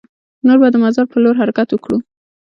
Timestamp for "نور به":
0.47-0.67